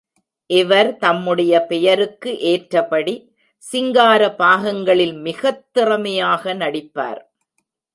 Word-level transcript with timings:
இவர் 0.47 0.97
தம்முடைய 0.97 1.65
பெயருக்கு 1.65 2.39
ஏற்ற 2.39 2.83
படி 2.85 3.35
சிங்கார 3.57 4.35
பாகங்களில் 4.37 5.13
மிகத் 5.13 5.73
திறமையாக 5.73 6.53
நடிப்பார். 6.53 7.21